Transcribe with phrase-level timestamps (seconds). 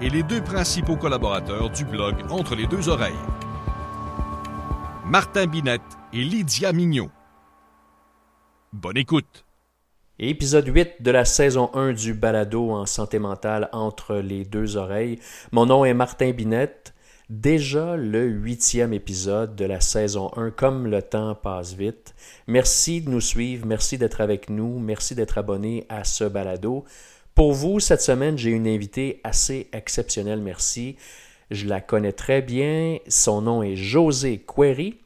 [0.00, 3.14] et les deux principaux collaborateurs du blog Entre les deux oreilles.
[5.06, 5.80] Martin Binette
[6.12, 7.10] et Lydia Mignot.
[8.72, 9.44] Bonne écoute.
[10.18, 15.18] Épisode 8 de la saison 1 du balado en santé mentale entre les deux oreilles.
[15.52, 16.94] Mon nom est Martin Binette.
[17.28, 22.14] Déjà le huitième épisode de la saison 1, comme le temps passe vite.
[22.46, 26.84] Merci de nous suivre, merci d'être avec nous, merci d'être abonné à ce balado.
[27.36, 30.96] Pour vous, cette semaine, j'ai une invitée assez exceptionnelle, merci.
[31.50, 32.96] Je la connais très bien.
[33.08, 34.96] Son nom est José Query.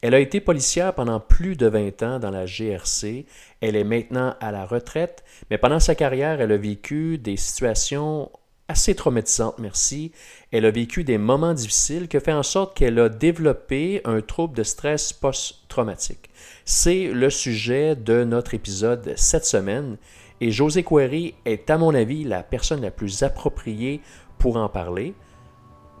[0.00, 3.26] Elle a été policière pendant plus de 20 ans dans la GRC.
[3.60, 8.30] Elle est maintenant à la retraite, mais pendant sa carrière, elle a vécu des situations
[8.68, 10.12] assez traumatisantes, merci.
[10.52, 14.56] Elle a vécu des moments difficiles qui fait en sorte qu'elle a développé un trouble
[14.56, 16.30] de stress post-traumatique.
[16.64, 19.98] C'est le sujet de notre épisode cette semaine.
[20.42, 24.00] Et José Query est, à mon avis, la personne la plus appropriée
[24.38, 25.14] pour en parler.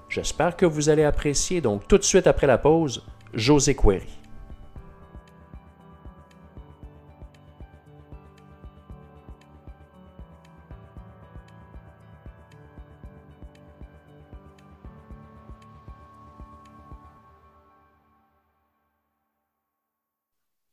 [0.08, 1.60] J'espère que vous allez apprécier.
[1.60, 4.08] Donc, tout de suite après la pause, José Query.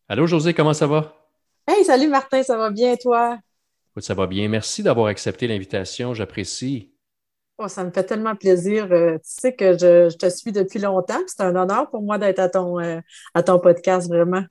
[0.10, 1.14] Allô, José, comment ça va?
[1.68, 3.40] Hey, salut Martin, ça va bien, toi?
[4.00, 4.48] Ça va bien.
[4.48, 6.14] Merci d'avoir accepté l'invitation.
[6.14, 6.92] J'apprécie.
[7.58, 8.88] Oh, ça me fait tellement plaisir.
[8.92, 11.20] Euh, tu sais que je, te suis depuis longtemps.
[11.26, 13.00] C'est un honneur pour moi d'être à ton, euh,
[13.34, 14.44] à ton podcast, vraiment.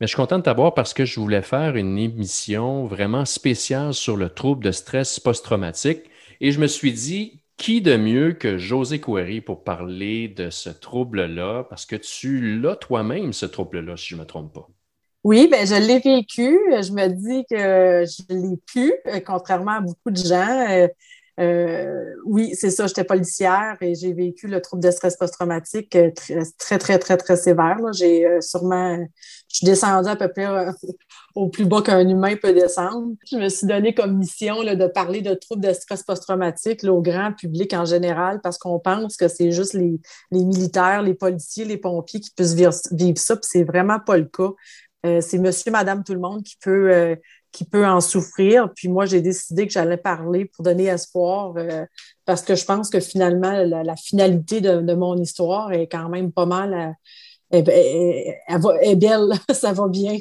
[0.00, 3.92] Mais je suis content de t'avoir parce que je voulais faire une émission vraiment spéciale
[3.92, 6.04] sur le trouble de stress post-traumatique.
[6.40, 10.70] Et je me suis dit, qui de mieux que José Coury pour parler de ce
[10.70, 11.64] trouble-là?
[11.68, 14.66] Parce que tu l'as toi-même, ce trouble-là, si je ne me trompe pas.
[15.22, 16.58] Oui, ben je l'ai vécu.
[16.82, 20.66] Je me dis que je l'ai pu, euh, contrairement à beaucoup de gens.
[20.70, 20.88] Euh,
[21.38, 26.44] euh, oui, c'est ça, j'étais policière et j'ai vécu le trouble de stress post-traumatique très,
[26.58, 27.78] très, très, très, très sévère.
[27.94, 28.98] J'ai sûrement,
[29.48, 30.46] je suis descendue à peu près
[31.34, 33.14] au plus bas qu'un humain peut descendre.
[33.30, 37.00] Je me suis donné comme mission là, de parler de troubles de stress post-traumatique au
[37.00, 39.98] grand public en général parce qu'on pense que c'est juste les,
[40.30, 44.26] militaires, les policiers, les pompiers qui puissent vivre, vivre ça, puis c'est vraiment pas le
[44.26, 44.50] cas.
[45.06, 47.16] Euh, c'est monsieur, madame, tout le monde qui peut, euh,
[47.52, 48.68] qui peut en souffrir.
[48.74, 51.84] Puis moi, j'ai décidé que j'allais parler pour donner espoir euh,
[52.26, 56.46] parce que je pense que finalement, la, finalité de, mon histoire est quand même pas
[56.46, 56.94] mal.
[57.50, 60.18] Elle, est belle, ça va bien.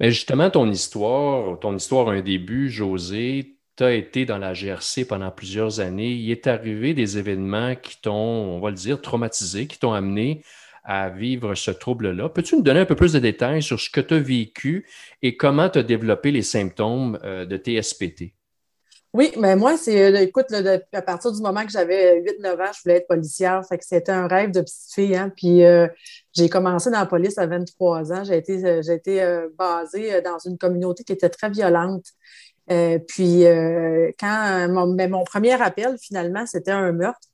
[0.00, 3.52] Mais justement, ton histoire, ton histoire a un début, José.
[3.76, 6.10] Tu as été dans la GRC pendant plusieurs années.
[6.10, 10.42] Il est arrivé des événements qui t'ont, on va le dire, traumatisé, qui t'ont amené
[10.86, 12.28] à vivre ce trouble-là.
[12.28, 14.86] Peux-tu nous donner un peu plus de détails sur ce que tu as vécu
[15.20, 18.32] et comment tu as développé les symptômes euh, de TSPT?
[19.12, 20.46] Oui, mais moi, c'est, euh, écoute,
[20.92, 23.62] à partir du moment que j'avais 8-9 ans, je voulais être policière.
[23.68, 25.16] Fait que c'était un rêve de petite fille.
[25.16, 25.88] Hein, puis euh,
[26.32, 28.22] j'ai commencé dans la police à 23 ans.
[28.22, 32.04] J'ai été, j'ai été basée dans une communauté qui était très violente.
[32.68, 33.44] puis
[34.20, 37.26] quand mon, mais mon premier appel, finalement, c'était un meurtre.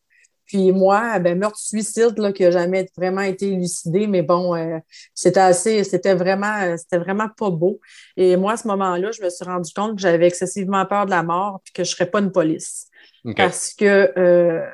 [0.47, 4.78] Puis moi, ben, meurtre-suicide là, qui n'a jamais vraiment été élucidé, mais bon, euh,
[5.14, 7.80] c'était assez, c'était vraiment, euh, c'était vraiment pas beau.
[8.16, 11.10] Et moi, à ce moment-là, je me suis rendu compte que j'avais excessivement peur de
[11.10, 12.88] la mort et que je ne serais pas une police.
[13.36, 14.66] Parce que euh,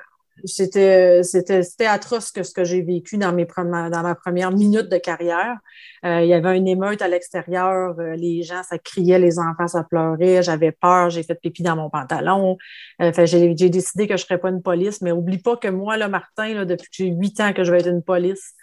[0.44, 4.99] c'était, c'était, atroce que ce que j'ai vécu dans, mes, dans ma première minute de
[4.99, 5.59] carrière.
[6.04, 9.66] Euh, il y avait une émeute à l'extérieur, euh, les gens, ça criait, les enfants,
[9.66, 12.56] ça pleurait, j'avais peur, j'ai fait pipi dans mon pantalon.
[13.03, 16.09] Euh, j'ai, décidé que je serais pas une police, mais oublie pas que moi, là,
[16.09, 18.54] Martin, là, depuis que j'ai huit ans que je vais être une police,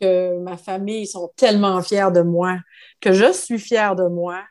[0.00, 2.58] que ma famille, ils sont tellement fiers de moi,
[3.00, 4.42] que je suis fière de moi,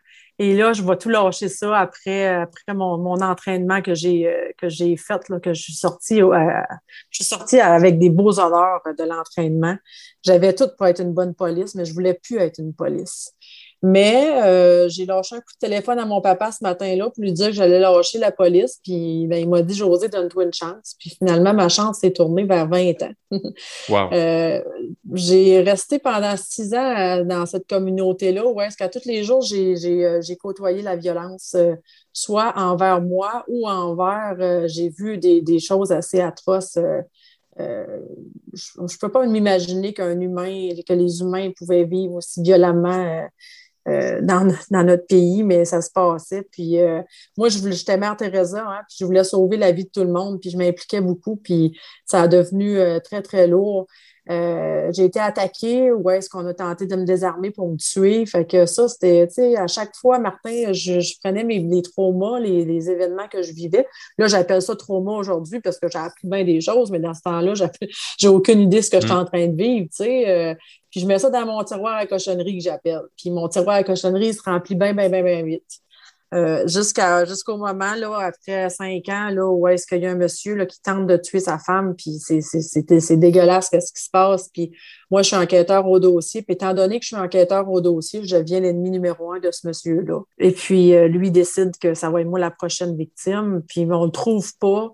[0.42, 4.52] et là, je vais tout lâcher ça après, après mon, mon entraînement que j'ai euh,
[4.58, 6.66] que j'ai fait, là, que je suis sortie je
[7.12, 9.78] suis sortie avec des beaux honneurs de l'entraînement.
[10.24, 13.36] J'avais tout pour être une bonne police, mais je voulais plus être une police.
[13.84, 17.32] Mais euh, j'ai lâché un coup de téléphone à mon papa ce matin-là pour lui
[17.32, 18.80] dire que j'allais lâcher la police.
[18.84, 20.96] Puis ben, il m'a dit José, donne-toi une chance.
[21.00, 23.12] Puis finalement, ma chance s'est tournée vers 20 ans.
[23.90, 24.14] wow.
[24.14, 24.62] euh,
[25.14, 29.42] j'ai resté pendant six ans euh, dans cette communauté-là où est-ce qu'à tous les jours,
[29.42, 31.56] j'ai, j'ai, euh, j'ai côtoyé la violence,
[32.14, 36.78] soit envers moi ou envers, j'ai vu des, des, choses assez atroces
[37.58, 43.28] je ne peux pas m'imaginer qu'un humain, que les humains pouvaient vivre aussi violemment
[43.88, 44.46] euh, dans,
[44.84, 46.44] notre pays, mais ça se passait.
[46.52, 47.02] Puis euh,
[47.36, 50.40] moi, j'étais mère Teresa, hein, puis je voulais sauver la vie de tout le monde,
[50.40, 51.76] puis je m'impliquais beaucoup, puis
[52.06, 53.88] ça a devenu euh, très, très lourd.
[54.28, 58.26] J'ai été attaquée ou est-ce qu'on a tenté de me désarmer pour me tuer?
[58.26, 62.40] Fait que ça, c'était, tu sais, à chaque fois, Martin, je, prenais mes, les traumas,
[62.40, 63.86] les, événements que je vivais.
[64.18, 67.22] Là, j'appelle ça trauma aujourd'hui parce que j'ai appris bien des choses, mais dans ce
[67.22, 67.54] temps-là,
[68.18, 69.20] j'ai aucune idée de ce que je suis mm.
[69.20, 70.58] en train de vivre, tu sais.
[70.92, 73.02] Puis je mets ça dans mon tiroir à cochonnerie que j'appelle.
[73.18, 75.82] Puis mon tiroir à cochonnerie se remplit bien, bien, bien, bien vite.
[76.34, 80.16] Euh, jusqu'à, jusqu'au moment, là, après cinq ans, là, où est-ce qu'il y a un
[80.16, 84.10] monsieur là, qui tente de tuer sa femme, puis c'est, c'est, dégueulasse ce qui se
[84.10, 84.50] passe.
[84.54, 84.72] Puis
[85.10, 88.24] moi, je suis enquêteur au dossier, puis étant donné que je suis enquêteur au dossier,
[88.24, 90.22] je deviens l'ennemi numéro un de ce monsieur-là.
[90.38, 94.06] Et puis, euh, lui décide que ça va être moi la prochaine victime, puis on
[94.06, 94.94] le trouve pas.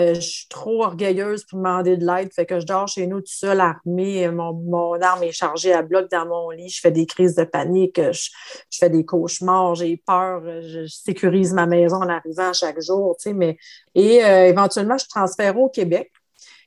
[0.00, 2.32] Euh, je suis trop orgueilleuse pour demander de l'aide.
[2.32, 4.28] Fait que je dors chez nous tout seul, armée.
[4.30, 6.70] Mon, mon arme est chargée à bloc dans mon lit.
[6.70, 8.00] Je fais des crises de panique.
[8.00, 8.30] Je,
[8.72, 9.74] fais des cauchemars.
[9.74, 10.42] J'ai peur.
[10.62, 13.16] Je, sécurise ma maison en arrivant chaque jour.
[13.18, 13.58] Tu sais, mais...
[13.94, 16.10] Et euh, éventuellement, je transfère au Québec.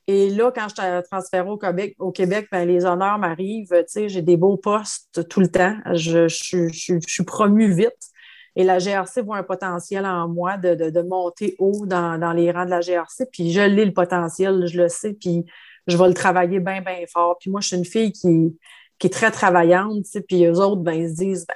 [0.06, 3.70] Et là, quand je transfère au Québec, au Québec ben, les honneurs m'arrivent.
[3.70, 5.76] Tu sais, j'ai des beaux postes tout le temps.
[5.94, 8.12] Je, je, je suis promue vite.
[8.56, 12.70] Et la GRC voit un potentiel en moi de, monter haut dans, les rangs de
[12.70, 13.26] la GRC.
[13.30, 15.44] Puis je l'ai le potentiel, je le sais, puis
[15.86, 17.36] je vais le travailler bien, bien fort.
[17.38, 18.58] Puis moi, je suis une fille qui,
[18.98, 21.46] qui est très travaillante, tu sais, puis eux autres, ben, ils se disent,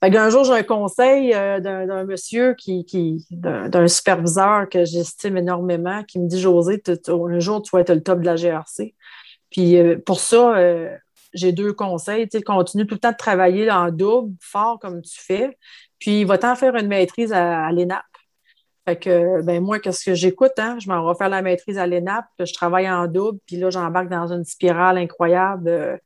[0.00, 5.36] ben, un jour, j'ai un conseil euh, d'un monsieur qui, qui d'un superviseur que j'estime
[5.36, 8.94] énormément qui me dit José, un jour, tu vas être le top de la GRC.
[9.50, 10.96] Puis euh, pour ça, euh,
[11.34, 12.28] j'ai deux conseils.
[12.44, 15.56] Continue tout le temps de travailler en double, fort comme tu fais.
[16.02, 18.02] Puis, il va t'en faire une maîtrise à, l'ENAP.
[18.88, 20.50] Fait que, ben moi, qu'est-ce que j'écoute?
[20.58, 20.76] Hein?
[20.80, 24.08] Je m'en vais faire la maîtrise à l'ENAP, je travaille en double, puis là, j'embarque
[24.08, 25.68] dans une spirale incroyable.
[25.68, 25.96] Euh,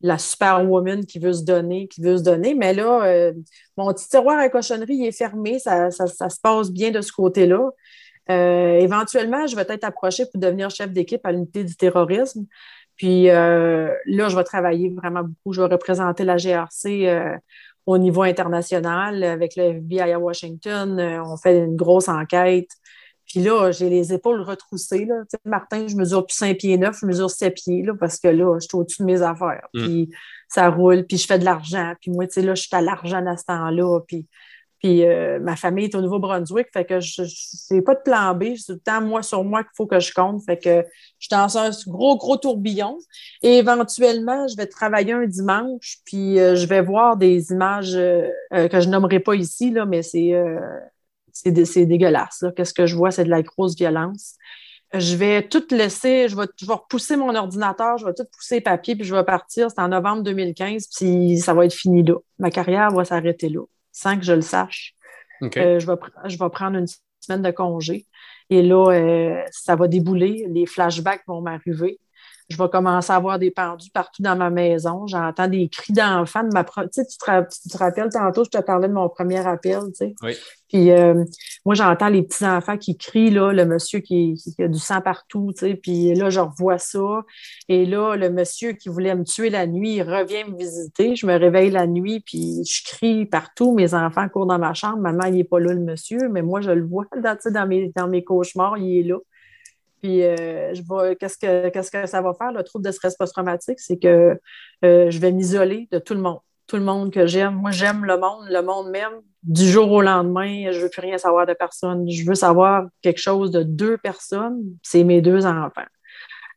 [0.00, 2.56] la superwoman qui veut se donner, qui veut se donner.
[2.56, 3.32] Mais là, euh,
[3.76, 7.70] mon petit tiroir à cochonnerie est fermé, ça, se passe bien de ce côté-là.
[8.30, 12.44] Euh, éventuellement, je vais être approchée pour devenir chef d'équipe à l'unité du terrorisme.
[12.96, 15.52] Puis là, je vais travailler vraiment beaucoup.
[15.52, 17.38] Je vais représenter la GRC
[17.86, 20.98] au niveau international avec le FBI à Washington.
[20.98, 22.70] Euh, on fait une grosse enquête.
[23.26, 25.04] Puis là, j'ai les épaules retroussées.
[25.06, 25.22] Là.
[25.22, 28.18] Tu sais, Martin, je mesure plus 5 pieds 9, je mesure 7 pieds là, parce
[28.18, 29.66] que là, je suis au-dessus de mes affaires.
[29.74, 29.84] Mm.
[29.84, 30.10] Puis
[30.48, 31.94] ça roule, puis je fais de l'argent.
[32.00, 34.00] Puis moi, tu sais, là, je suis à l'argent à ce temps-là.
[34.06, 34.26] Puis
[34.84, 37.22] puis euh, ma famille est au Nouveau-Brunswick, fait que je
[37.70, 38.54] n'ai pas de plan B.
[38.54, 40.44] C'est tout le temps moi sur moi qu'il faut que je compte.
[40.44, 40.84] Fait que
[41.18, 42.98] je suis dans un gros, gros tourbillon.
[43.42, 48.28] Et éventuellement, je vais travailler un dimanche, puis euh, je vais voir des images euh,
[48.50, 50.34] que je nommerai pas ici, là, mais c'est
[51.32, 52.44] c'est dégueulasse.
[52.54, 53.10] Qu'est-ce que je vois?
[53.10, 54.34] C'est de la grosse violence.
[54.92, 58.60] Je vais tout laisser, je vais, je vais repousser mon ordinateur, je vais tout pousser
[58.60, 59.70] papier, puis je vais partir.
[59.70, 62.16] C'est en novembre 2015, puis ça va être fini là.
[62.38, 63.62] Ma carrière va s'arrêter là
[63.94, 64.94] sans que je le sache.
[65.42, 65.96] Euh, je, vais,
[66.26, 66.86] je vais prendre une
[67.20, 68.06] semaine de congé.
[68.50, 70.46] Et là, euh, ça va débouler.
[70.50, 71.98] Les flashbacks vont m'arriver.
[72.50, 75.06] Je vais commencer à avoir des pendus partout dans ma maison.
[75.06, 78.88] J'entends des cris d'enfants de ma tu, sais, tu, te, rappelles tantôt, je te parlais
[78.88, 80.14] de mon premier appel, tu sais.
[80.22, 80.36] Oui.
[80.68, 81.24] Puis euh,
[81.64, 85.52] moi, j'entends les petits enfants qui crient, là, le monsieur qui, a du sang partout,
[85.56, 85.74] tu sais.
[85.74, 87.22] Puis là, je revois ça.
[87.68, 91.16] Et là, le monsieur qui voulait me tuer la nuit, il revient me visiter.
[91.16, 93.74] Je me réveille la nuit, puis je crie partout.
[93.74, 94.98] Mes enfants courent dans ma chambre.
[94.98, 97.92] Maman, il n'est pas là, le monsieur, mais moi, je le vois dans, dans, mes,
[97.96, 99.18] dans mes cauchemars, il est là.
[100.04, 104.38] Puis, euh, je qu'est-ce que, ça va faire, le trouble de stress post-traumatique, c'est que
[104.84, 106.40] euh, je vais m'isoler de tout le monde.
[106.66, 107.54] Tout le monde que j'aime.
[107.54, 109.22] Moi, j'aime le monde, le monde même.
[109.44, 112.06] Du jour au lendemain, je veux plus rien savoir de personne.
[112.06, 115.88] Je veux savoir quelque chose de deux personnes, c'est mes deux enfants.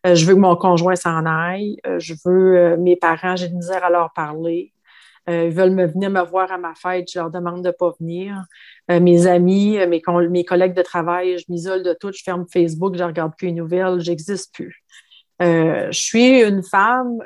[0.05, 1.77] Euh, je veux que mon conjoint s'en aille.
[1.99, 4.73] je veux mes parents, j'ai de misère à leur parler.
[5.27, 7.91] Ils veulent me venir me voir à ma fête, je leur demande de ne pas
[7.99, 8.45] venir.
[8.89, 12.45] Euh, mes amis, euh, mes, mes, collègues de travail, je m'isole de tout, je ferme
[12.51, 14.83] Facebook, je ne regarde plus les nouvelles, j'existe plus.
[15.41, 17.19] Euh, je suis une femme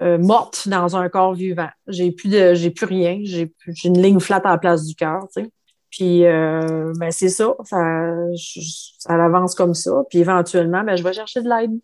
[0.00, 1.68] morte dans un corps vivant.
[1.86, 3.52] J'ai plus de, j'ai plus rien, j'ai
[3.84, 5.50] une ligne flat à la place du cœur, tu sais.
[5.90, 10.02] Puis ben c'est ça, ça, ça avance comme ça.
[10.08, 11.78] Puis éventuellement, ben, je vais chercher de l'aide.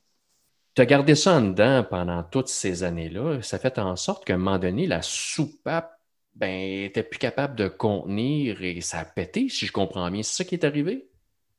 [0.79, 3.43] Tu as gardé ça en dedans pendant toutes ces années-là.
[3.43, 6.01] Ça fait en sorte qu'à un moment donné, la soupape
[6.37, 10.23] ben, n'était plus capable de contenir et ça a pété, si je comprends bien.
[10.23, 11.08] C'est ça qui est arrivé?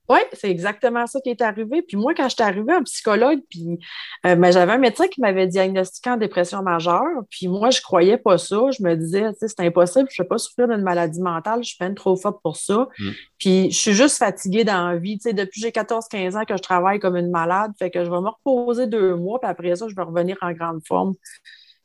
[0.09, 1.83] Oui, c'est exactement ça qui est arrivé.
[1.83, 3.77] Puis moi, quand j'étais arrivée en psychologue, puis
[4.25, 7.05] euh, ben, j'avais un médecin qui m'avait diagnostiqué en dépression majeure.
[7.29, 8.57] Puis moi, je croyais pas ça.
[8.75, 11.77] Je me disais, c'est impossible, je ne peux pas souffrir d'une maladie mentale, je suis
[11.77, 12.87] peine trop forte pour ça.
[12.97, 13.09] Mm.
[13.37, 15.19] Puis je suis juste fatiguée dans la vie.
[15.23, 18.29] Depuis j'ai 14-15 ans que je travaille comme une malade, fait que je vais me
[18.29, 21.13] reposer deux mois, puis après ça, je vais revenir en grande forme.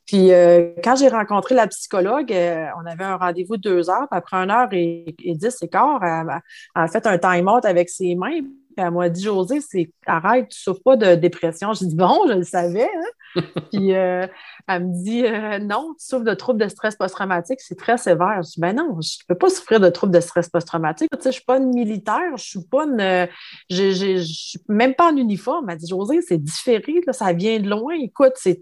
[0.05, 4.07] Puis euh, quand j'ai rencontré la psychologue, euh, on avait un rendez-vous de deux heures,
[4.09, 6.41] puis après une heure et, dix et quart, elle,
[6.75, 10.59] a fait un time-out avec ses mains, puis elle m'a dit José, c'est arrête, tu
[10.59, 11.73] souffres pas de dépression.
[11.73, 12.83] J'ai dit bon, je le savais.
[12.83, 13.41] Hein?
[13.71, 14.27] puis euh,
[14.67, 15.23] elle me dit
[15.65, 18.41] non, tu souffres de troubles de stress post-traumatique, c'est très sévère.
[18.43, 21.09] Je dis ben non, je ne peux pas souffrir de troubles de stress post-traumatique.
[21.13, 23.27] Tu sais, je suis pas une militaire, je suis pas une,
[23.69, 25.69] je, suis même pas en uniforme.
[25.69, 27.95] Elle dit José, c'est différé, là, ça vient de loin.
[27.95, 28.61] Écoute, c'est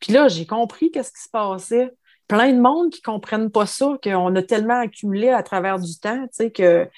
[0.00, 1.90] puis là, j'ai compris qu'est-ce qui se passait.
[2.28, 5.98] Plein de monde qui ne comprennent pas ça, qu'on a tellement accumulé à travers du
[5.98, 6.88] temps, tu sais, que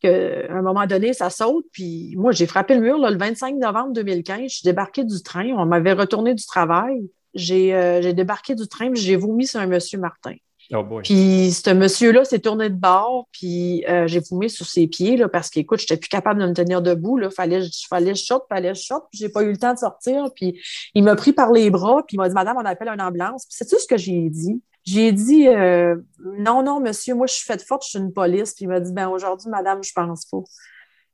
[0.00, 1.66] qu'à un moment donné, ça saute.
[1.72, 4.42] Puis moi, j'ai frappé le mur le 25 novembre 2015.
[4.42, 5.48] Je suis débarquée du train.
[5.56, 7.10] On m'avait retourné du travail.
[7.34, 10.34] J'ai euh, débarqué du train, j'ai vomi sur un monsieur Martin.
[10.74, 15.16] Oh puis ce monsieur-là s'est tourné de bord, puis euh, j'ai fumé sur ses pieds
[15.16, 17.16] là, parce qu'écoute, je n'étais plus capable de me tenir debout.
[17.16, 17.30] Là.
[17.30, 20.26] Fallait, fallait je shot, fallait je shot, puis j'ai pas eu le temps de sortir.
[20.36, 20.60] Puis
[20.94, 23.46] il m'a pris par les bras, puis il m'a dit Madame, on appelle une ambulance.
[23.46, 24.62] Puis c'est tout ce que j'ai dit.
[24.84, 25.96] J'ai dit euh,
[26.38, 28.52] Non, non, monsieur, moi je suis faite forte, je suis une police.
[28.52, 30.42] Puis il m'a dit Ben aujourd'hui, madame, je pense pas.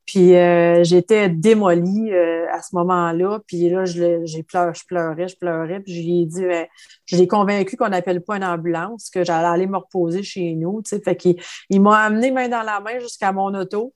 [0.05, 3.39] Puis euh, j'étais démolie euh, à ce moment-là.
[3.47, 5.79] Puis là, je, j'ai pleuré, je pleurais, je pleurais.
[5.79, 6.67] Puis je lui ai dit, ben,
[7.05, 10.81] je l'ai convaincu qu'on n'appelle pas une ambulance, que j'allais aller me reposer chez nous.
[10.83, 11.01] Tu sais.
[11.01, 13.93] Fait qu'il il m'a amené main dans la main jusqu'à mon auto.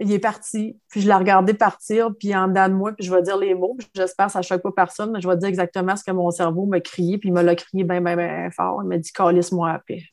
[0.00, 0.78] Il est parti.
[0.88, 2.10] Puis je l'ai regardé partir.
[2.18, 3.76] Puis en dedans de moi, puis je vais dire les mots.
[3.94, 6.30] J'espère que ça ne choque pas personne, mais je vais dire exactement ce que mon
[6.30, 7.18] cerveau m'a crié.
[7.18, 8.80] Puis il me l'a crié bien, bien, bien fort.
[8.82, 10.04] Il m'a dit, calisse-moi à paix.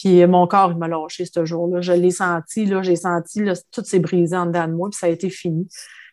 [0.00, 1.82] Puis mon corps, il m'a lâché ce jour-là.
[1.82, 4.98] Je l'ai senti, là, j'ai senti là, tout s'est brisé en dedans de moi, puis
[4.98, 5.68] ça a été fini.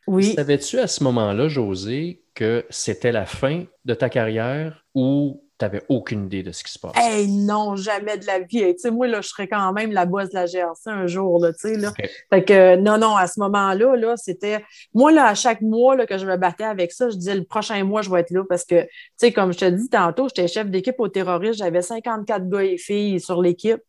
[0.07, 0.33] Oui.
[0.33, 5.81] Savais-tu à ce moment-là, José, que c'était la fin de ta carrière ou tu n'avais
[5.89, 6.93] aucune idée de ce qui se passe.
[6.95, 8.59] Hey, non, jamais de la vie.
[8.59, 11.39] Tu sais, moi, là, je serais quand même la bosse de la GRC un jour,
[11.39, 11.91] là, tu sais, là.
[12.29, 16.05] Fait que, non, non, à ce moment-là, là, c'était, moi, là, à chaque mois, là,
[16.05, 18.43] que je me battais avec ça, je disais, le prochain mois, je vais être là
[18.47, 21.81] parce que, tu sais, comme je te dis tantôt, j'étais chef d'équipe au terroristes, j'avais
[21.81, 23.81] 54 gars et filles sur l'équipe,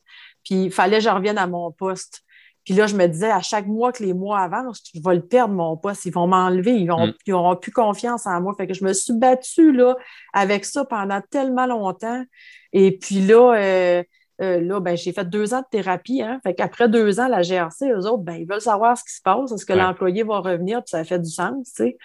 [0.45, 2.23] puis il fallait que je revienne à mon poste.
[2.69, 5.23] Puis là, je me disais, à chaque mois que les mois avancent, je vais le
[5.23, 6.05] perdre, mon poste.
[6.05, 6.73] Ils vont m'enlever.
[6.73, 7.61] Ils n'auront mm.
[7.61, 8.53] plus confiance en moi.
[8.59, 9.97] Fait que je me suis battue là,
[10.35, 12.23] avec ça pendant tellement longtemps.
[12.75, 14.03] Et puis là, euh,
[14.43, 16.21] euh, là, ben, j'ai fait deux ans de thérapie.
[16.21, 16.41] Hein.
[16.43, 19.23] Fait qu'après deux ans, la GRC, eux autres, ben, ils veulent savoir ce qui se
[19.23, 19.51] passe.
[19.51, 20.81] Est-ce que l'employé va revenir?
[20.81, 21.97] Puis ça fait du sens, tu sais.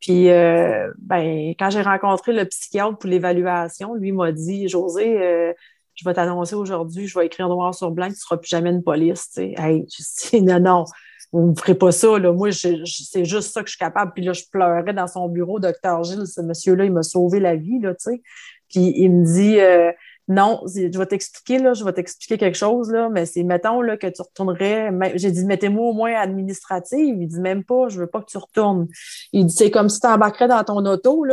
[0.00, 5.54] Puis, euh, ben, quand j'ai rencontré le psychiatre pour l'évaluation, lui m'a dit, José,
[6.00, 8.70] je vais t'annoncer aujourd'hui, je vais écrire noir sur blanc, tu ne seras plus jamais
[8.70, 9.30] une police.
[9.36, 10.84] Hey, je dis, non, non,
[11.32, 12.18] vous ne ferez pas ça.
[12.18, 14.12] Moi, c'est juste ça que je suis capable.
[14.14, 17.54] Puis là, je pleurais dans son bureau, docteur Gilles, ce monsieur-là, il m'a sauvé la
[17.54, 17.80] vie.
[17.80, 18.22] Tu sais.
[18.68, 19.92] Puis il me dit, euh,
[20.28, 24.06] non, je vais t'expliquer, là, je vais t'expliquer quelque chose, là, mais c'est, mettons, que
[24.06, 27.16] tu retournerais, j'ai dit, mettez-moi au moins administrative.
[27.20, 28.86] Il dit, même pas, je veux pas que tu retournes.
[29.32, 31.24] Il dit, c'est comme si tu embarquerais dans ton auto,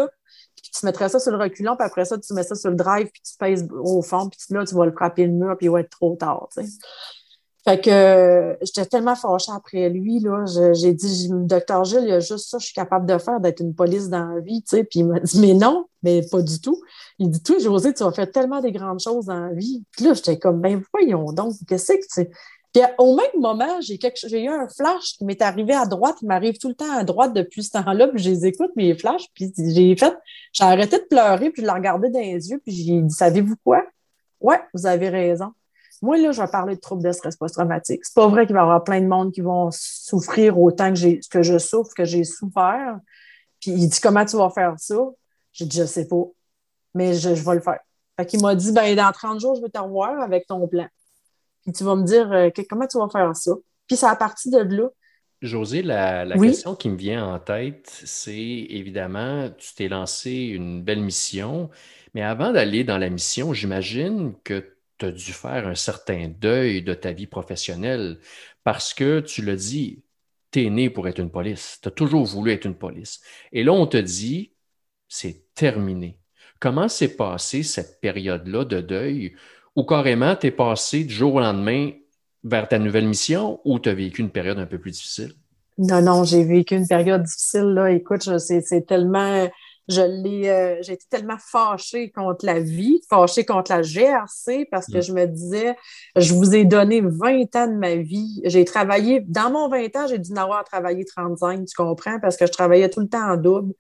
[0.80, 3.10] tu mettrais ça sur le reculant, puis après ça, tu mets ça sur le drive,
[3.12, 5.72] puis tu pèses au fond, puis là, tu vas le frapper le mur, puis il
[5.72, 6.50] va être trop tard.
[7.68, 10.46] Fait que euh, j'étais tellement fâchée après lui, là.
[10.74, 13.60] J'ai dit, docteur Gilles, il y a juste ça, je suis capable de faire, d'être
[13.60, 14.84] une police dans la vie, tu sais.
[14.86, 16.82] Puis il m'a dit, mais non, mais pas du tout.
[17.20, 19.84] Il dit, toi, José, tu vas faire tellement des grandes choses dans la vie.
[19.92, 22.30] Puis là, j'étais comme, ben voyons donc, qu'est-ce que tu
[22.98, 26.18] au même moment, j'ai, j'ai eu un flash qui m'est arrivé à droite.
[26.22, 28.96] Il m'arrive tout le temps à droite depuis ce temps-là, puis je les écoute, mes
[28.96, 30.16] flashs, puis j'ai fait,
[30.54, 33.56] j'ai arrêté de pleurer, puis je l'ai regardé dans les yeux, puis j'ai dit, savez-vous
[33.64, 33.84] quoi?
[34.40, 35.52] Ouais, vous avez raison.
[36.02, 38.06] Moi, là, je vais parler de troubles de stress post-traumatique.
[38.06, 40.96] C'est pas vrai qu'il va y avoir plein de monde qui vont souffrir autant que,
[40.96, 43.00] j'ai, que je souffre, que j'ai souffert.
[43.60, 44.96] Puis il dit, comment tu vas faire ça?
[45.54, 46.24] J'ai dit, je sais pas,
[46.94, 47.80] mais je, je vais le faire.
[48.20, 50.88] Fait qu'il m'a dit, ben, dans 30 jours, je vais te revoir avec ton plan
[51.68, 53.52] puis tu vas me dire euh, comment tu vas faire ça?
[53.88, 54.90] Puis c'est à partir de là.
[55.42, 58.32] José, la, question qui me vient en tête, c'est
[58.70, 61.70] évidemment, tu t'es lancé une belle mission,
[62.14, 66.84] mais avant d'aller dans la mission, j'imagine que tu as dû faire un certain deuil
[66.84, 68.18] de ta vie professionnelle
[68.64, 70.02] parce que tu l'as dit,
[70.52, 73.20] tu es né pour être une police, tu as toujours voulu être une police.
[73.52, 74.54] Et là, on te dit,
[75.10, 76.18] c'est terminé.
[76.62, 79.36] Comment s'est passée cette période-là de deuil
[79.78, 81.92] ou carrément, tu es passé du jour au lendemain
[82.44, 85.34] vers ta nouvelle mission ou tu as vécu une période un peu plus difficile?
[85.78, 87.74] Non, non, j'ai vécu une période difficile.
[87.76, 87.92] Là.
[87.92, 89.48] Écoute, c'est tellement.
[89.88, 94.88] je l'ai, euh, j'ai été tellement fâchée contre la vie, fâchée contre la GRC parce
[94.88, 95.02] que mm.
[95.04, 95.76] je me disais,
[96.16, 98.42] je vous ai donné 20 ans de ma vie.
[98.46, 102.36] J'ai travaillé, dans mon 20 ans, j'ai dû en avoir travaillé 35, tu comprends, parce
[102.36, 103.74] que je travaillais tout le temps en double.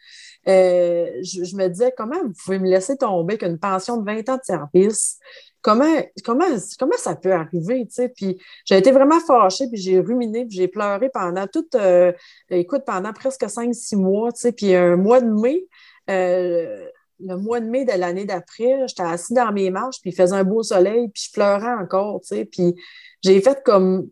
[0.47, 4.37] Euh, je, me disais, comment vous pouvez me laisser tomber qu'une pension de 20 ans
[4.37, 5.19] de service?
[5.61, 6.45] Comment, comment,
[6.79, 8.09] comment ça peut arriver, tu sais?
[8.09, 12.13] Puis j'ai été vraiment fâchée, puis j'ai ruminé, puis j'ai pleuré pendant toute, euh,
[12.49, 15.65] écoute, pendant presque 5-6 mois, tu sais, puis un mois de mai,
[16.09, 16.87] euh,
[17.19, 20.35] le mois de mai de l'année d'après, j'étais assise dans mes marches, puis il faisait
[20.35, 22.75] un beau soleil, puis je pleurais encore, tu sais, puis
[23.21, 24.09] j'ai fait comme...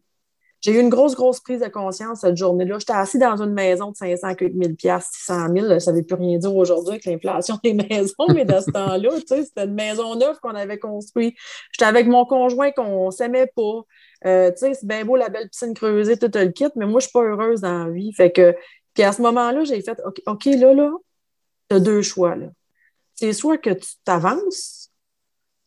[0.65, 2.79] J'ai eu une grosse, grosse prise de conscience cette journée-là.
[2.79, 6.39] J'étais assise dans une maison de 500 000 600 000 Ça ne veut plus rien
[6.39, 10.15] dire aujourd'hui avec l'inflation des maisons, mais dans ce temps-là, tu sais, c'était une maison
[10.15, 11.36] neuve qu'on avait construite.
[11.72, 13.81] J'étais avec mon conjoint qu'on s'aimait pas.
[14.25, 17.00] Euh, tu sais, c'est bien beau la belle piscine creusée, tout le kit, mais moi,
[17.00, 18.12] je suis pas heureuse dans la vie.
[18.13, 18.55] Fait que,
[18.95, 20.89] puis à ce moment-là, j'ai fait, OK, là, là,
[21.69, 22.36] tu as deux choix.
[23.13, 24.89] C'est soit que tu t'avances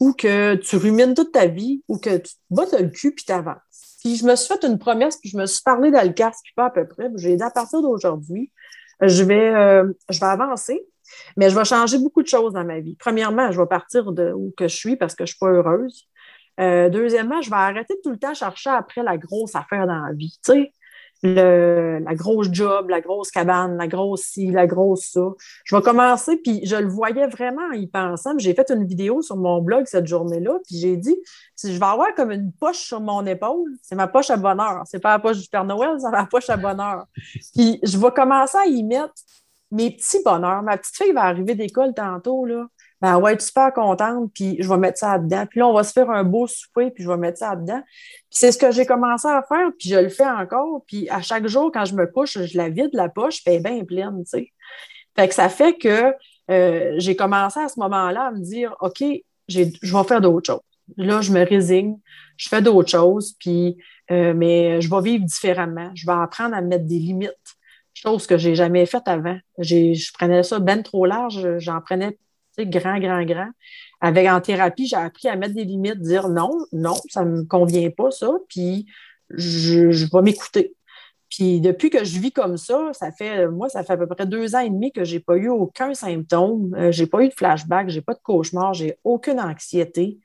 [0.00, 3.24] ou que tu rumines toute ta vie ou que tu te bottes le cul puis
[3.24, 3.87] t'avances.
[4.16, 6.12] Je me suis fait une promesse, puis je me suis parlé dans le
[6.54, 7.10] pas à peu près.
[7.16, 8.50] J'ai dit à partir d'aujourd'hui,
[9.00, 10.86] je vais, euh, je vais avancer,
[11.36, 12.96] mais je vais changer beaucoup de choses dans ma vie.
[12.98, 16.08] Premièrement, je vais partir de où que je suis parce que je suis pas heureuse.
[16.60, 20.12] Euh, deuxièmement, je vais arrêter tout le temps chercher après la grosse affaire dans la
[20.12, 20.36] vie.
[20.44, 20.72] Tu
[21.22, 25.28] le, la grosse job, la grosse cabane, la grosse ci, la grosse ça.
[25.64, 28.38] Je vais commencer, puis je le voyais vraiment en y pensant.
[28.38, 31.16] J'ai fait une vidéo sur mon blog cette journée-là, puis j'ai dit,
[31.56, 34.82] si je vais avoir comme une poche sur mon épaule, c'est ma poche à bonheur.
[34.86, 37.06] C'est pas la poche du Père Noël, c'est ma poche à bonheur.
[37.54, 39.14] Puis je vais commencer à y mettre
[39.70, 40.62] mes petits bonheurs.
[40.62, 42.66] Ma petite fille va arriver d'école tantôt, là
[43.00, 45.46] ben ouais, être super contente, puis je vais mettre ça dedans.
[45.46, 47.80] Puis là, on va se faire un beau souper, puis je vais mettre ça dedans.
[47.86, 50.82] Puis c'est ce que j'ai commencé à faire, puis je le fais encore.
[50.86, 53.60] Puis à chaque jour, quand je me couche, je la vide la poche, puis elle
[53.60, 54.52] est bien pleine, tu sais.
[55.16, 56.14] Fait que ça fait que
[56.50, 59.02] euh, j'ai commencé à ce moment-là à me dire, OK,
[59.48, 60.60] je vais faire d'autres choses.
[60.96, 61.98] Là, je me résigne,
[62.36, 63.76] je fais d'autres choses, puis
[64.10, 65.90] euh, mais je vais vivre différemment.
[65.94, 67.56] Je vais apprendre à mettre des limites,
[67.94, 69.38] chose que j'ai jamais faite avant.
[69.58, 72.16] Je prenais ça ben trop large, j'en prenais
[72.64, 73.50] grand, grand, grand.
[74.00, 77.44] Avec en thérapie, j'ai appris à mettre des limites, dire non, non, ça ne me
[77.44, 78.86] convient pas, ça, puis
[79.30, 80.74] je, je vais m'écouter.
[81.30, 84.26] Puis depuis que je vis comme ça, ça fait, moi, ça fait à peu près
[84.26, 86.74] deux ans et demi que je n'ai pas eu aucun symptôme.
[86.74, 90.18] Euh, je n'ai pas eu de flashback, j'ai pas de cauchemar, j'ai aucune anxiété.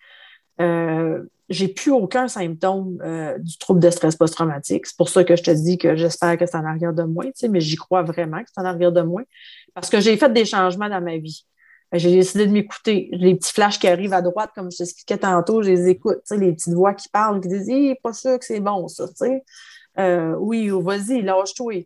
[0.62, 4.86] Euh, j'ai plus aucun symptôme euh, du trouble de stress post-traumatique.
[4.86, 7.26] C'est pour ça que je te dis que j'espère que c'est en arrière de moi,
[7.50, 9.24] mais j'y crois vraiment que c'est en arrière de moi.
[9.74, 11.46] Parce que j'ai fait des changements dans ma vie.
[11.94, 13.08] Ben, j'ai décidé de m'écouter.
[13.12, 16.24] Les petits flashs qui arrivent à droite, comme je t'expliquais tantôt, je les écoute.
[16.32, 19.06] Les petites voix qui parlent, qui disent hey, pas sûr que c'est bon, ça.
[20.00, 21.86] Euh, oui, vas-y, lâche-toi.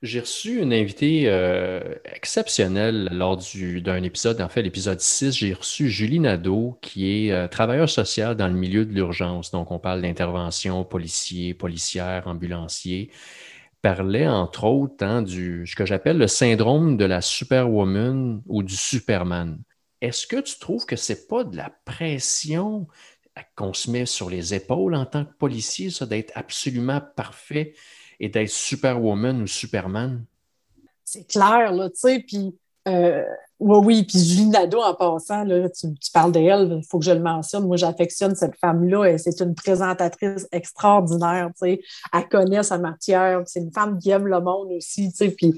[0.00, 5.32] J'ai reçu une invitée euh, exceptionnelle lors d'un épisode, en fait, l'épisode 6.
[5.32, 9.50] J'ai reçu Julie Nadeau, qui est euh, travailleur social dans le milieu de l'urgence.
[9.50, 13.10] Donc, on parle d'intervention policier, policière, ambulancier
[13.82, 18.76] parlait entre autres hein, du ce que j'appelle le syndrome de la superwoman ou du
[18.76, 19.58] superman.
[20.00, 22.86] Est-ce que tu trouves que c'est pas de la pression
[23.54, 27.74] qu'on se met sur les épaules en tant que policier, ça, d'être absolument parfait
[28.18, 30.24] et d'être superwoman ou superman?
[31.04, 32.54] C'est clair, là, tu sais, puis
[32.88, 33.24] euh,
[33.60, 37.10] oui, oui, puis Julie Nadeau, en passant, là, tu, parles d'elle, il faut que je
[37.10, 37.66] le mentionne.
[37.66, 39.18] Moi, j'affectionne cette femme-là.
[39.18, 41.50] C'est une présentatrice extraordinaire.
[41.60, 41.80] Tu sais.
[42.14, 43.42] Elle connaît sa matière.
[43.44, 45.10] C'est une femme qui aime le monde aussi.
[45.10, 45.30] Tu sais.
[45.30, 45.52] Puis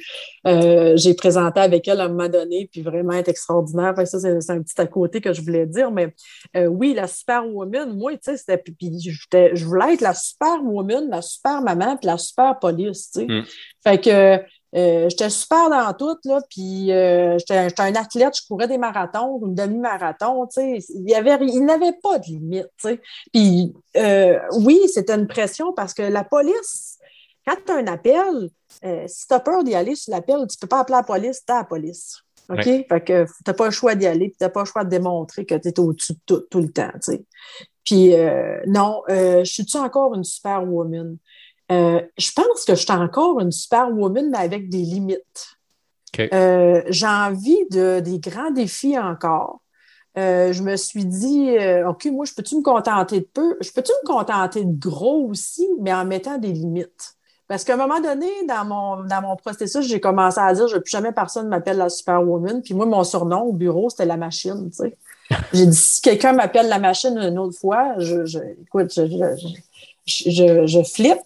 [0.49, 3.95] euh, j'ai présenté avec elle à un moment donné, puis vraiment être extraordinaire.
[4.05, 5.93] ça, c'est un petit à côté que je voulais dire.
[5.93, 6.13] Mais
[6.57, 8.59] euh, oui, la superwoman, moi, tu sais, c'était.
[8.59, 13.13] Puis je voulais être la superwoman, la super maman, puis la super police.
[13.13, 13.27] Tu sais.
[13.27, 13.45] Mm.
[13.85, 14.41] Fait que
[14.75, 19.39] euh, j'étais super dans tout, là, puis euh, j'étais un athlète, je courais des marathons,
[19.45, 23.01] une demi-marathon, tu sais, il y avait, il n'avait pas de limite, tu sais.
[23.33, 26.99] Puis euh, oui, c'était une pression parce que la police,
[27.47, 28.49] quand tu as un appel,
[29.07, 31.53] si tu as peur d'y aller sur l'appel, tu peux pas appeler la police, tu
[31.53, 32.23] la police.
[32.49, 32.65] OK?
[32.65, 35.45] Fait que t'as pas le choix d'y aller, puis t'as pas le choix de démontrer
[35.45, 37.25] que tu es au-dessus de tout, tout, le temps, tu sais.
[37.85, 38.15] Puis
[38.67, 41.19] non, je suis-tu encore une super woman?
[41.71, 45.57] Euh, je pense que je suis encore une superwoman, mais avec des limites.
[46.19, 49.61] Euh, j'ai envie de des grands défis encore.
[50.19, 51.57] Euh, je me suis dit,
[51.89, 53.57] OK, moi, je peux-tu me contenter de peu?
[53.61, 57.17] Je peux-tu me contenter de gros aussi, mais en mettant des limites?
[57.49, 60.77] Parce qu'à un moment donné, dans mon, dans mon processus, j'ai commencé à dire, je
[60.77, 62.63] ne plus jamais personne m'appelle la superwoman.
[62.63, 64.71] Puis moi, mon surnom au bureau, c'était la machine,
[65.53, 69.07] J'ai dit, si quelqu'un m'appelle la machine une autre fois, je, je écoute, je,
[70.07, 71.19] je, je, je flippe.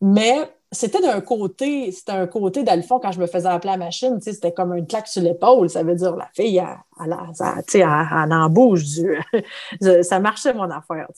[0.00, 3.84] Mais c'était d'un côté, c'était un côté, fond, quand je me faisais appeler à la
[3.84, 5.70] machine, c'était comme une claque sur l'épaule.
[5.70, 8.84] Ça veut dire, la fille, elle, elle, elle, en bouge.
[10.02, 11.08] Ça marchait, mon affaire.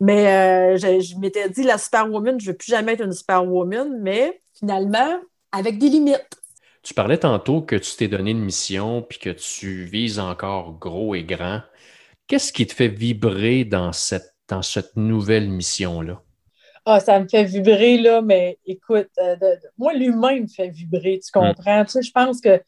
[0.00, 4.00] Mais euh, je, m'étais dit, la superwoman, je ne veux plus jamais être une superwoman,
[4.00, 5.18] mais finalement,
[5.52, 6.40] avec des limites.
[6.82, 11.14] Tu parlais tantôt que tu t'es donné une mission puis que tu vises encore gros
[11.14, 11.60] et grand.
[12.26, 16.22] Qu'est-ce qui te fait vibrer dans cette, dans cette nouvelle mission-là?
[16.86, 19.36] Ah, ça me fait vibrer, là, mais écoute, euh,
[19.76, 21.42] moi, l'humain me fait vibrer, tu hmm.
[21.42, 21.84] comprends?
[21.84, 22.60] Tu sais, je pense que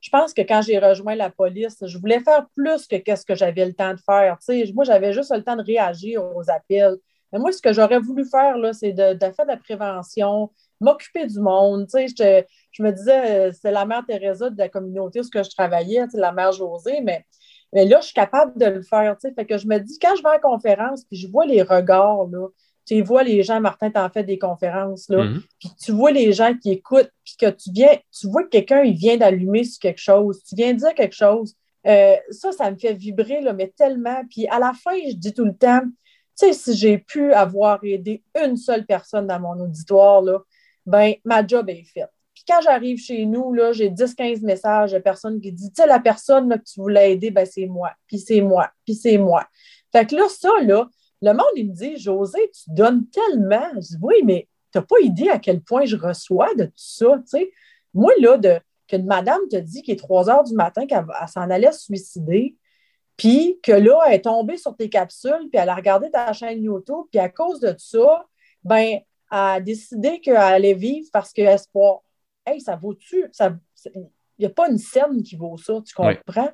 [0.00, 3.34] je pense que quand j'ai rejoint la police, je voulais faire plus que ce que
[3.34, 4.38] j'avais le temps de faire.
[4.38, 6.96] Tu sais, moi, j'avais juste le temps de réagir aux appels.
[7.32, 11.26] Mais moi, ce que j'aurais voulu faire, là, c'est de, faire de la prévention, m'occuper
[11.26, 11.88] du monde.
[11.88, 15.50] Tu sais, je, me disais, euh, c'est la mère Teresa de la communauté où je
[15.56, 17.24] travaillais, tu sais, la mère Josée, mais,
[17.72, 19.16] mais là, je suis capable de le faire.
[19.18, 21.46] Tu sais, fait que je me dis, quand je vais en conférence, puis je vois
[21.46, 22.46] les regards, là,
[22.86, 25.42] tu vois les gens, Martin, t'en fait des conférences, là, mhm.
[25.58, 28.82] puis tu vois les gens qui écoutent, puis que tu viens, tu vois que quelqu'un,
[28.82, 31.54] il vient d'allumer sur quelque chose, tu viens dire quelque chose.
[31.86, 34.22] Euh, ça, ça me fait vibrer, là, mais tellement.
[34.30, 35.82] Puis à la fin, je dis tout le temps,
[36.38, 40.40] tu sais, si j'ai pu avoir aidé une seule personne dans mon auditoire, là,
[40.84, 42.10] ben, ma job est faite.
[42.34, 45.88] Puis quand j'arrive chez nous, là, j'ai 10-15 messages de personnes qui disent, tu sais,
[45.88, 49.46] la personne que tu voulais aider, ben, c'est moi, puis c'est moi, puis c'est moi.
[49.92, 50.88] Fait que là, ça, là,
[51.22, 53.68] le monde, il me dit, José, tu donnes tellement.
[53.74, 56.72] Je dis, oui, mais tu n'as pas idée à quel point je reçois de tout
[56.76, 57.22] ça.
[57.94, 61.50] Moi, là, de, qu'une madame te dit qu'il est 3 heures du matin qu'elle s'en
[61.50, 62.56] allait se suicider,
[63.16, 66.62] puis que là, elle est tombée sur tes capsules, puis elle a regardé ta chaîne
[66.62, 68.26] YouTube, puis à cause de ça,
[68.62, 68.98] ben,
[69.30, 72.02] elle a décidé qu'elle allait vivre parce que espoir.
[72.44, 73.24] Hey, ça vaut-tu?
[73.90, 76.50] Il n'y a pas une scène qui vaut ça, tu comprends?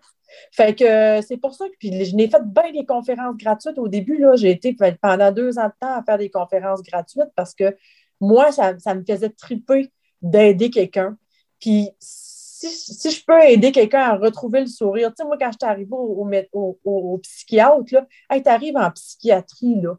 [0.53, 3.79] Fait que euh, c'est pour ça que puis je n'ai fait bien des conférences gratuites.
[3.79, 7.31] Au début, là, j'ai été pendant deux ans de temps à faire des conférences gratuites
[7.37, 7.77] parce que
[8.21, 9.91] moi, ça, me faisait triper
[10.21, 11.17] d'aider quelqu'un.
[11.61, 15.59] Puis si, je peux aider quelqu'un à retrouver le sourire, tu sais, moi, quand je
[15.61, 19.97] suis arrivée au, au, au, psychiatre, là, tu arrives en psychiatrie, là,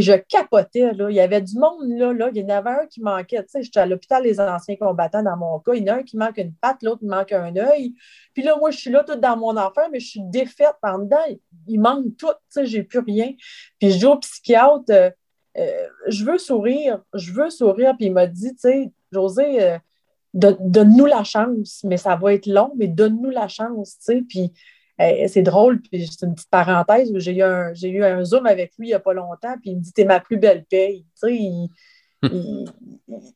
[0.00, 1.10] je capotais, là.
[1.10, 2.30] Il y avait du monde, là, là.
[2.32, 3.42] Il y en avait un qui manquait.
[3.42, 5.74] Tu sais, j'étais à l'hôpital des anciens combattants dans mon cas.
[5.74, 7.94] Il y en a un qui manque une patte, l'autre manque un œil.
[8.32, 11.00] Puis là, moi, je suis là toute dans mon affaire, mais je suis défaite en
[11.00, 11.16] dedans.
[11.66, 13.34] Il manque tout, tu sais, j'ai plus rien.
[13.78, 15.10] Puis je dis au psychiatre, euh,
[15.58, 17.94] euh, je veux sourire, je veux sourire.
[17.96, 19.78] Puis il m'a dit, tu sais, José, euh,
[20.32, 24.22] donne-nous la chance, mais ça va être long, mais donne-nous la chance, tu sais.
[24.26, 24.52] Puis
[24.98, 28.72] c'est drôle, puis c'est une petite parenthèse, j'ai eu, un, j'ai eu un Zoom avec
[28.78, 31.04] lui il n'y a pas longtemps, puis il me dit T'es ma plus belle paye.
[31.24, 31.68] il,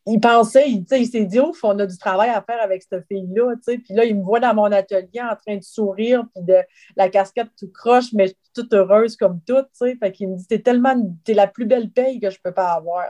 [0.07, 3.05] il, pensait, il, il s'est dit Ouf, on a du travail à faire avec cette
[3.09, 3.55] fille-là.
[3.67, 6.57] Puis là, il me voit dans mon atelier en train de sourire, puis de
[6.97, 9.69] la casquette tout croche, mais toute heureuse comme toute.
[9.77, 12.55] Fait qu'il me dit T'es tellement t'es la plus belle paye que je ne peux
[12.55, 13.07] pas avoir.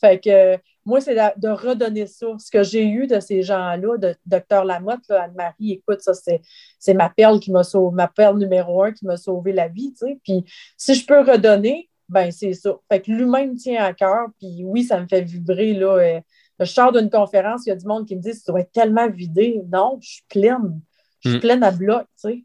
[0.00, 2.28] Fait que moi, c'est de, redonner ça.
[2.38, 7.10] Ce que j'ai eu de ces gens-là, de Docteur Lamotte, Anne-Marie, écoute, ça, c'est ma
[7.10, 9.92] perle qui m'a sauvé, ma perle numéro un qui m'a sauvé la vie.
[10.22, 10.44] Puis
[10.76, 12.76] si je peux redonner, ben c'est ça.
[12.90, 15.74] Fait que l'humain me tient à cœur, puis oui, ça me fait vibrer.
[15.74, 16.20] Là, euh,
[16.60, 18.72] je sors d'une conférence, il y a du monde qui me dit Tu dois être
[18.72, 19.60] tellement vidé.
[19.70, 20.80] Non, je suis pleine.
[21.20, 21.40] Je suis hmm.
[21.40, 22.44] pleine à bloc, tu sais.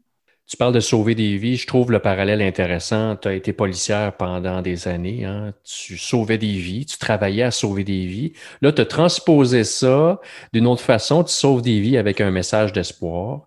[0.52, 1.56] Tu parles de sauver des vies.
[1.56, 3.16] Je trouve le parallèle intéressant.
[3.16, 5.24] Tu as été policière pendant des années.
[5.24, 5.54] Hein.
[5.64, 6.84] Tu sauvais des vies.
[6.84, 8.34] Tu travaillais à sauver des vies.
[8.60, 10.20] Là, tu as transposé ça
[10.52, 11.24] d'une autre façon.
[11.24, 13.46] Tu sauves des vies avec un message d'espoir.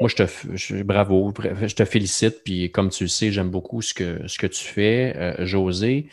[0.00, 1.34] Moi, je te, bravo,
[1.66, 2.42] je te félicite.
[2.42, 6.08] Puis, comme tu le sais, j'aime beaucoup ce que, ce que tu fais, euh, José.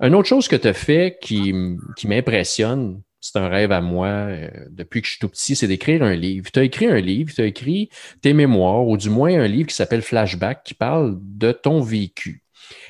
[0.00, 1.54] Une autre chose que tu as fait qui,
[1.96, 5.66] qui m'impressionne, c'est un rêve à moi euh, depuis que je suis tout petit, c'est
[5.66, 6.50] d'écrire un livre.
[6.52, 7.90] Tu as écrit un livre, tu as écrit
[8.22, 12.42] tes mémoires, ou du moins un livre qui s'appelle Flashback, qui parle de ton vécu.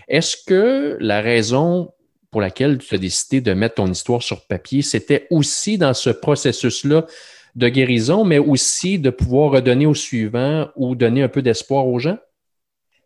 [0.08, 1.92] Est-ce que la raison
[2.30, 6.10] pour laquelle tu as décidé de mettre ton histoire sur papier, c'était aussi dans ce
[6.10, 7.06] processus-là
[7.54, 11.98] de guérison, mais aussi de pouvoir redonner au suivant ou donner un peu d'espoir aux
[11.98, 12.18] gens?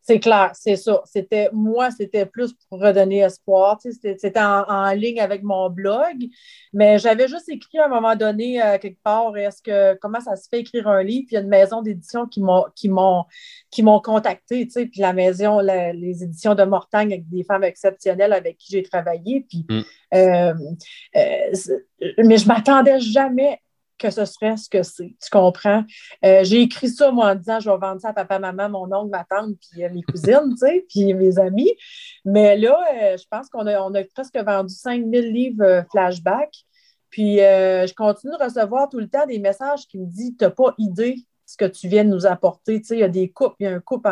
[0.03, 1.03] C'est clair, c'est ça.
[1.05, 3.79] C'était moi, c'était plus pour redonner espoir.
[3.81, 6.27] C'était en, ligne avec mon blog,
[6.73, 10.37] mais j'avais juste écrit à un moment donné euh, quelque part est-ce que comment ça
[10.37, 11.27] se fait écrire un livre?
[11.27, 13.25] Puis il y a une maison d'édition qui m'ont qui m'ont
[13.71, 17.65] qui m'ont contacté, tu sais, puis la maison, les éditions de Mortagne avec des femmes
[17.65, 19.47] exceptionnelles avec qui j'ai travaillé.
[19.49, 19.81] Puis, mm.
[20.15, 20.55] euh,
[21.17, 23.61] euh, mais je m'attendais jamais
[24.01, 25.15] que ce serait ce que c'est.
[25.23, 25.85] Tu comprends?
[26.25, 28.93] Euh, j'ai écrit ça, moi, en disant, je vais vendre ça à papa, maman, mon
[28.93, 31.73] oncle, ma tante, puis euh, mes cousines, tu sais, puis mes amis.
[32.25, 36.51] Mais là, euh, je pense qu'on a, on a presque vendu 5000 livres flashback.
[37.11, 40.75] Puis je continue de recevoir tout le temps des messages qui me disent, t'as pas
[40.79, 41.17] idée.
[41.45, 42.81] ce que tu viens de nous apporter.
[42.81, 44.09] Tu sais, il y a des couples, il y a un couple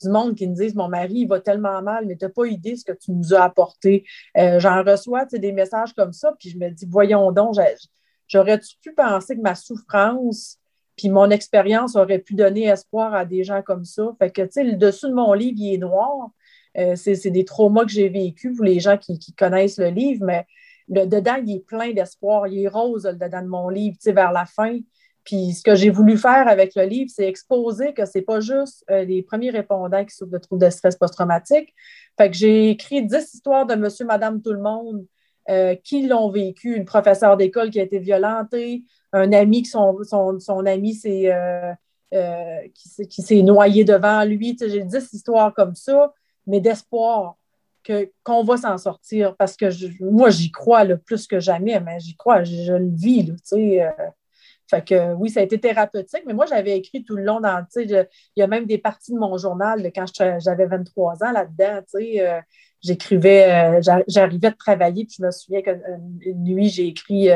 [0.00, 2.46] du monde qui me disent Mon mari, il va tellement mal, mais tu n'as pas
[2.46, 4.04] idée ce que tu nous as apporté.
[4.38, 7.56] Euh, j'en reçois des messages comme ça, puis je me dis Voyons donc,
[8.28, 10.58] j'aurais-tu pu penser que ma souffrance
[10.96, 14.14] puis mon expérience aurait pu donner espoir à des gens comme ça?
[14.18, 16.30] Fait que, tu sais, le dessous de mon livre, il est noir.
[16.78, 20.46] Euh, c'est des traumas que j'ai vécu pour les gens qui, connaissent le livre, mais
[20.88, 22.48] dedans, il est plein d'espoir.
[22.48, 24.78] Il est rose, le dedans de mon livre, tu sais, vers la fin.
[25.24, 28.84] Puis ce que j'ai voulu faire avec le livre, c'est exposer que c'est pas juste
[28.90, 31.74] euh, les premiers répondants qui souffrent de troubles de stress post-traumatique.
[32.16, 35.04] Fait que j'ai écrit dix histoires de monsieur, madame, tout le monde
[35.48, 36.76] euh, qui l'ont vécu?
[36.76, 38.82] Une professeure d'école qui a été violentée,
[39.12, 41.32] un ami qui son, ami s'est
[43.08, 44.56] qui, s'est noyé devant lui.
[44.56, 46.12] Tu sais, j'ai dix histoires comme ça
[46.46, 47.36] mais d'espoir
[48.24, 49.66] qu'on va s'en sortir parce que
[50.02, 53.22] moi, j'y crois le plus que jamais, mais j'y crois, je, le vis.
[53.22, 54.10] Là, euh.
[54.68, 57.64] Fait que oui, ça a été thérapeutique, mais moi, j'avais écrit tout le long dans,
[57.76, 60.06] il y a même des parties de mon journal de quand
[60.40, 62.40] j'avais 23 ans là-dedans, euh,
[62.82, 67.28] j'écrivais, euh, j'arrivais de travailler, puis je me souviens qu'une nuit, j'ai écrit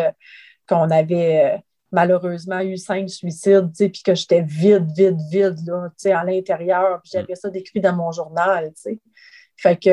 [0.67, 1.63] qu'on avait
[1.93, 5.89] malheureusement eu cinq suicides, puis que j'étais vide, vide, vide là,
[6.19, 7.01] à l'intérieur.
[7.03, 8.73] Puis j'avais ça décrit dans mon journal.
[9.57, 9.91] Fait que,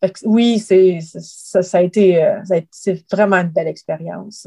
[0.00, 2.36] fait que oui, c'est, ça, ça, a été,
[2.70, 4.46] c'est vraiment une belle expérience.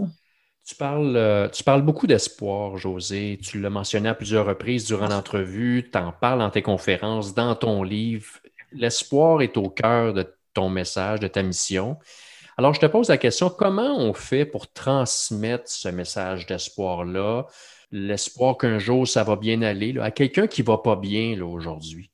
[0.67, 3.39] Tu parles, euh, tu parles beaucoup d'espoir, José.
[3.41, 5.89] Tu l'as mentionné à plusieurs reprises durant l'entrevue.
[5.89, 8.27] Tu en parles dans tes conférences, dans ton livre.
[8.73, 11.97] L'espoir est au cœur de ton message, de ta mission.
[12.57, 17.45] Alors, je te pose la question, comment on fait pour transmettre ce message d'espoir-là,
[17.91, 22.11] l'espoir qu'un jour ça va bien aller, à quelqu'un qui ne va pas bien aujourd'hui?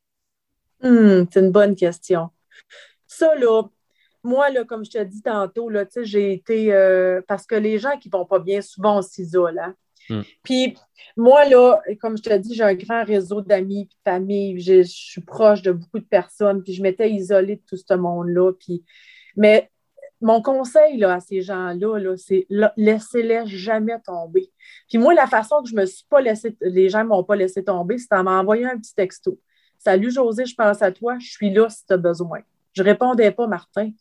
[0.84, 2.30] Hmm, c'est une bonne question.
[3.08, 3.64] Ça, là,
[4.24, 6.74] moi, là, comme je te dis tantôt, là, j'ai été.
[6.74, 9.60] Euh, parce que les gens qui ne vont pas bien, souvent, on s'isole.
[9.60, 9.76] Hein.
[10.10, 10.22] Hmm.
[10.44, 10.76] Puis,
[11.18, 14.60] moi, là, comme je te dis, j'ai un grand réseau d'amis, de famille.
[14.60, 16.64] Je suis proche de beaucoup de personnes.
[16.64, 18.54] Puis, je m'étais isolée de tout ce monde-là.
[18.54, 18.84] Puis,
[19.36, 19.70] mais
[20.24, 24.50] mon conseil à ces gens-là, c'est laissez-les jamais tomber.
[24.88, 27.36] Puis moi, la façon que je me suis pas laissé, les gens ne m'ont pas
[27.36, 29.38] laissé tomber, c'est en m'envoyant un petit texto.
[29.78, 32.40] Salut José, je pense à toi, je suis là si tu as besoin.
[32.74, 33.92] Je ne répondais pas, Martin.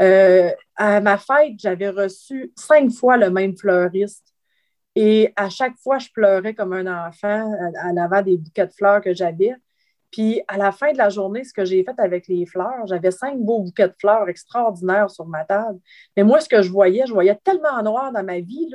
[0.00, 4.24] Euh, à ma fête, j'avais reçu cinq fois le même fleuriste.
[4.94, 9.00] Et à chaque fois, je pleurais comme un enfant à l'avant des bouquets de fleurs
[9.00, 9.54] que j'avais.
[10.10, 13.10] Puis à la fin de la journée, ce que j'ai fait avec les fleurs, j'avais
[13.10, 15.78] cinq beaux bouquets de fleurs extraordinaires sur ma table.
[16.16, 18.70] Mais moi, ce que je voyais, je voyais tellement noir dans ma vie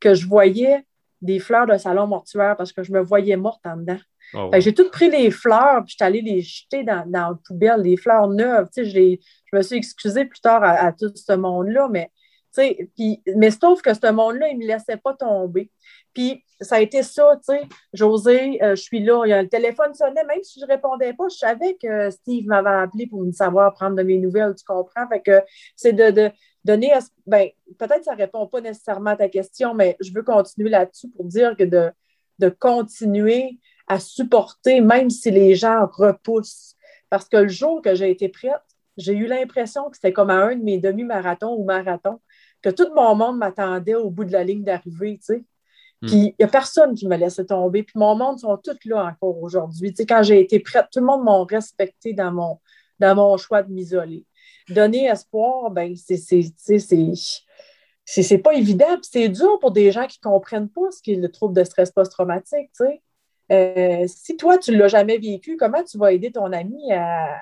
[0.00, 0.84] que je voyais
[1.20, 4.00] des fleurs de salon mortuaire parce que je me voyais morte en dedans.
[4.34, 7.38] Ah j'ai tout pris les fleurs, puis je suis allée les jeter dans, dans la
[7.46, 8.68] poubelle, les fleurs neuves.
[8.76, 12.10] Je, je, me suis excusée plus tard à, tout ce monde-là, mais,
[12.54, 15.70] puis, mais sauf que ce monde-là, il ne me laissait pas tomber.
[16.14, 19.42] Puis ça a été ça, tu sais, José, euh, je suis là, il y a
[19.42, 23.06] le téléphone sonnait, même si je ne répondais pas, je savais que Steve m'avait appelé
[23.06, 25.08] pour me savoir prendre de mes nouvelles, tu comprends?
[25.08, 25.42] Fait que
[25.74, 26.30] c'est de,
[26.64, 26.92] donner,
[27.26, 30.70] ben, peut-être que ça ne répond pas nécessairement à ta question, mais je veux continuer
[30.70, 31.90] là-dessus pour dire que de,
[32.38, 33.58] de continuer
[33.92, 36.76] à supporter, même si les gens repoussent.
[37.10, 38.62] Parce que le jour que j'ai été prête,
[38.96, 42.20] j'ai eu l'impression que c'était comme à un de mes demi-marathons ou marathons,
[42.62, 45.44] que tout mon monde m'attendait au bout de la ligne d'arrivée, tu sais.
[46.00, 46.06] Hmm.
[46.06, 47.82] Puis il n'y a personne qui me laissait tomber.
[47.82, 49.90] Puis mon monde sont tous là encore aujourd'hui.
[49.90, 52.58] Tu sais, quand j'ai été prête, tout le monde m'a respecté dans mon,
[52.98, 54.24] dans mon choix de m'isoler.
[54.68, 56.16] Donner espoir, ben, c'est
[58.04, 58.96] c'est pas évident.
[59.02, 61.90] C'est dur pour des gens qui ne comprennent pas ce qu'est le trouble de stress
[61.90, 62.70] post-traumatique.
[62.76, 63.02] Tu sais.
[63.52, 67.40] Euh, si toi, tu ne l'as jamais vécu, comment tu vas aider ton ami à.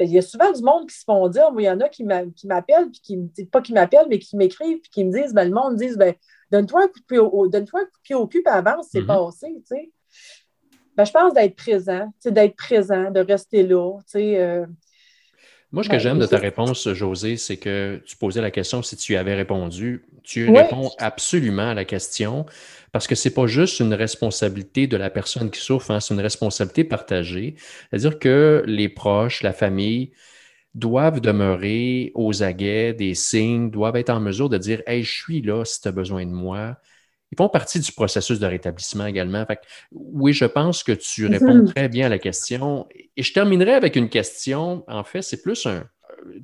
[0.00, 1.90] Il y a souvent du monde qui se font dire, moi, il y en a
[1.90, 5.34] qui m'appellent, puis qui me pas qui m'appellent, mais qui m'écrivent, puis qui me disent,
[5.34, 6.14] ben, le monde dit, ben,
[6.50, 8.88] donne-toi un coup de pied au, donne-toi un coup de pied au cul, puis avance,
[8.90, 9.06] c'est mm-hmm.
[9.06, 9.92] passé, tu sais.
[10.96, 13.98] Ben, je pense d'être présent, d'être présent, de rester là.
[14.16, 14.66] Euh,
[15.74, 18.96] moi, ce que j'aime de ta réponse, José, c'est que tu posais la question si
[18.96, 20.04] tu y avais répondu.
[20.22, 22.46] Tu réponds absolument à la question
[22.92, 26.14] parce que ce n'est pas juste une responsabilité de la personne qui souffre, hein, c'est
[26.14, 27.56] une responsabilité partagée.
[27.90, 30.12] C'est-à-dire que les proches, la famille,
[30.76, 35.42] doivent demeurer aux aguets des signes, doivent être en mesure de dire Hey, je suis
[35.42, 36.76] là si tu as besoin de moi.
[37.34, 39.44] Ils font partie du processus de rétablissement également.
[39.90, 41.72] oui, je pense que tu réponds mhm.
[41.72, 42.86] très bien à la question.
[43.16, 44.84] Et je terminerai avec une question.
[44.86, 45.82] En fait, c'est plus un.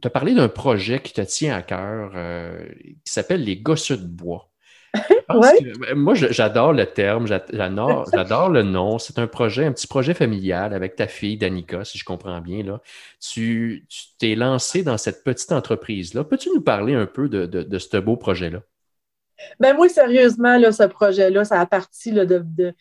[0.02, 2.66] Tu as parlé d'un projet qui te tient à cœur euh,
[3.04, 4.50] qui s'appelle les gosseux de bois.
[4.92, 5.14] Ben,
[5.94, 8.98] moi, j'adore le terme, j'adore le nom.
[8.98, 12.64] C'est un projet, un petit projet familial avec ta fille, Danica, si je comprends bien.
[12.64, 12.82] Là.
[13.20, 13.86] Tu
[14.18, 16.24] t'es lancé dans cette petite entreprise-là.
[16.24, 18.62] Peux-tu nous parler un peu de, ce beau projet-là?
[19.58, 22.74] Ben moi, sérieusement, là, ce projet-là, ça a parti de,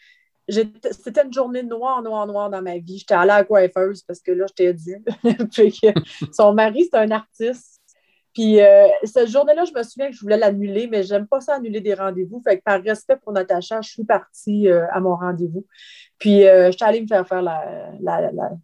[0.49, 2.97] c'était une journée noire, noire, noire dans ma vie.
[2.97, 3.69] J'étais allée à la
[4.07, 5.03] parce que là, j'étais due.
[6.33, 7.79] son mari, c'est un artiste.
[8.33, 11.55] Puis euh, cette journée-là, je me souviens que je voulais l'annuler, mais j'aime pas ça
[11.55, 12.41] annuler des rendez-vous.
[12.43, 15.65] Fait que par respect pour Natacha, je suis partie euh, à mon rendez-vous.
[16.19, 17.91] Puis euh, j'étais allée me faire faire la,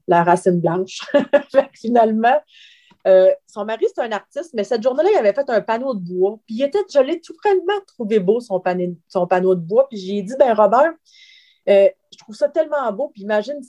[0.07, 1.01] la, racine blanche.
[1.51, 2.39] fait que finalement,
[3.47, 6.39] son mari, c'est un artiste, mais cette journée-là, il avait fait un panneau de bois.
[6.45, 8.61] Puis il était, je l'ai tout vraiment trouvé beau, son,
[9.07, 9.87] son panneau de bois.
[9.89, 10.93] Puis j'ai dit, ben Robert,
[11.67, 13.09] je trouve ça tellement beau.
[13.13, 13.59] Puis imagine,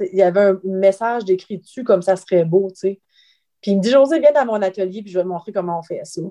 [0.00, 3.00] il y avait un message décrit dessus comme ça serait beau, tu sais.
[3.60, 5.78] Puis il me dit, José, viens dans mon atelier, puis je vais te montrer comment
[5.78, 6.22] on fait ça.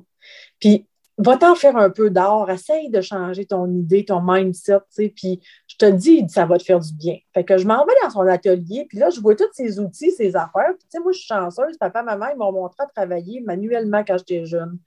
[0.60, 4.80] Puis va-t'en faire un peu d'art, essaye de changer ton idée, ton mindset,
[5.16, 7.18] puis je te dis, ça va te faire du bien.
[7.34, 10.12] Fait que je m'en vais dans son atelier, puis là, je vois tous ses outils,
[10.12, 12.86] ses affaires, puis tu sais, moi, je suis chanceuse, papa, maman, ils m'ont montré à
[12.88, 14.78] travailler manuellement quand j'étais jeune.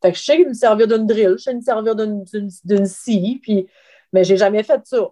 [0.00, 3.66] Fait que je sais me servir d'une drill, je sais me servir d'une scie, puis,
[4.12, 5.08] mais j'ai jamais fait ça.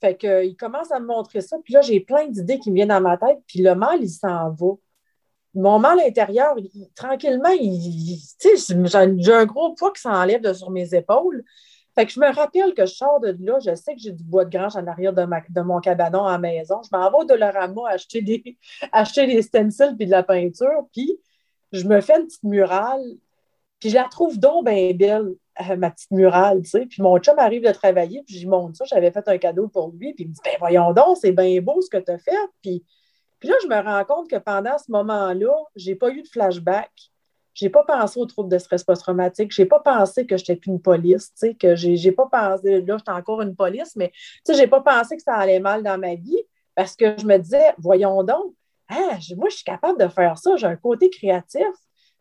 [0.00, 2.88] Fait qu'il commence à me montrer ça, puis là, j'ai plein d'idées qui me viennent
[2.88, 4.72] dans ma tête, puis le mal, il s'en va
[5.54, 6.54] mon mal intérieur,
[6.94, 11.44] tranquillement, j'ai un gros poids qui s'enlève de sur mes épaules.
[11.94, 14.22] Fait que je me rappelle que je sors de là, je sais que j'ai du
[14.22, 16.80] bois de grange en arrière de, de mon cabanon à la maison.
[16.84, 18.56] Je m'en vais au Dollarama acheter des,
[18.92, 21.18] acheter des stencils puis de la peinture, puis
[21.72, 23.02] je me fais une petite murale,
[23.80, 25.34] puis je la trouve donc bien belle,
[25.68, 26.86] euh, ma petite murale, tu sais.
[26.86, 29.90] Puis mon chum arrive de travailler, puis j'y montre ça, j'avais fait un cadeau pour
[29.90, 32.18] lui, puis il me dit, ben voyons donc, c'est bien beau ce que tu as
[32.18, 32.84] fait, puis
[33.40, 36.28] puis là, je me rends compte que pendant ce moment-là, je n'ai pas eu de
[36.28, 36.90] flashback.
[37.54, 39.52] Je n'ai pas pensé aux troubles de stress post-traumatique.
[39.52, 42.96] Je n'ai pas pensé que je n'étais plus une police, que j'ai, pas pensé, là,
[42.98, 44.12] j'étais encore une police, mais
[44.46, 46.42] je n'ai pas pensé que ça allait mal dans ma vie
[46.74, 48.54] parce que je me disais, voyons donc,
[48.88, 51.66] ah, moi, je suis capable de faire ça, j'ai un côté créatif.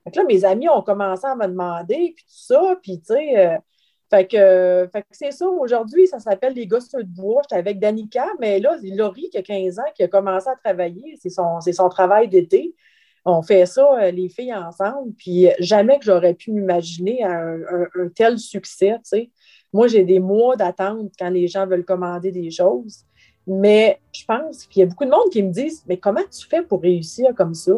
[0.05, 3.37] Donc là, mes amis ont commencé à me demander, puis tout ça, puis tu sais,
[3.37, 3.57] euh,
[4.09, 5.47] fait que, c'est ça.
[5.47, 7.41] Aujourd'hui, ça s'appelle Les Gosses de bois.
[7.43, 11.15] J'étais avec Danica, mais là, Laurie, qui a 15 ans, qui a commencé à travailler.
[11.21, 12.73] C'est son, son travail d'été.
[13.23, 15.13] On fait ça, euh, les filles ensemble.
[15.13, 17.59] Puis jamais que j'aurais pu m'imaginer un,
[18.15, 18.97] tel succès.
[19.71, 23.05] Moi, j'ai des mois d'attente quand les gens veulent commander des choses.
[23.45, 26.47] Mais je pense qu'il y a beaucoup de monde qui me disent Mais comment tu
[26.47, 27.73] fais pour réussir comme ça?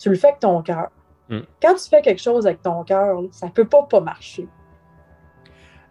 [0.00, 0.90] Tu le fais avec ton cœur.
[1.28, 1.40] Hmm.
[1.62, 4.48] Quand tu fais quelque chose avec ton cœur, ça ne peut pas pas marcher.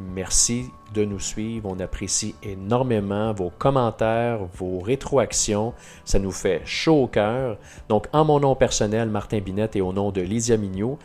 [0.00, 1.68] Merci de nous suivre.
[1.68, 5.74] On apprécie énormément vos commentaires, vos rétroactions.
[6.04, 7.58] Ça nous fait chaud au cœur.
[7.88, 10.98] Donc, en mon nom personnel, Martin Binette, et au nom de Lydia Mignot,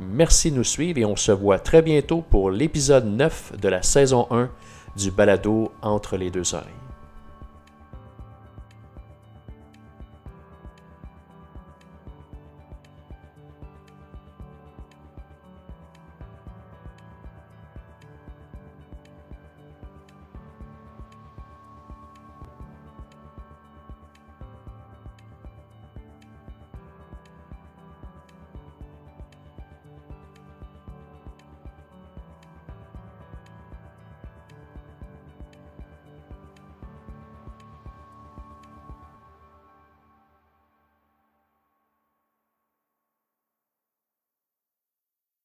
[0.00, 3.82] merci de nous suivre et on se voit très bientôt pour l'épisode 9 de la
[3.82, 4.50] saison 1
[4.96, 6.81] du balado Entre les deux oreilles.